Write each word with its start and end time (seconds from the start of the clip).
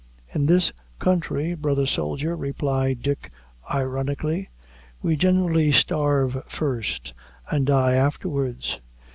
"In 0.33 0.47
this 0.47 0.73
country, 0.97 1.53
brother 1.53 1.85
soldier," 1.85 2.35
replied 2.35 3.03
Dick 3.03 3.29
ironically, 3.71 4.49
"we 5.03 5.15
generally 5.15 5.71
starve 5.71 6.43
first 6.47 7.13
and 7.51 7.67
die 7.67 7.93
afterwards." 7.93 8.81